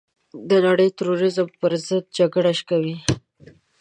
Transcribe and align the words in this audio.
نړۍ 0.65 0.89
د 0.91 0.95
تروريزم 0.97 1.47
پرضد 1.59 2.03
جګړه 2.17 2.53
کوي. 2.69 2.95